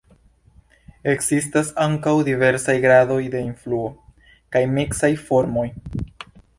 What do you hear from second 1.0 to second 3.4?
Ekzistas ankaŭ diversaj gradoj